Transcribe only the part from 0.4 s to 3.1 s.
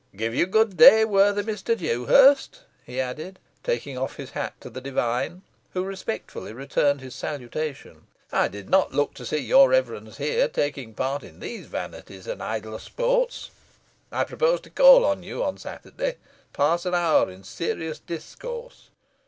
good day, worthy Mr. Dewhurst," he